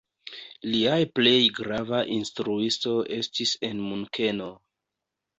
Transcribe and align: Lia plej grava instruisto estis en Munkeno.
Lia 0.67 0.93
plej 1.17 1.41
grava 1.57 1.99
instruisto 2.15 2.93
estis 3.17 3.51
en 3.69 3.83
Munkeno. 3.91 4.49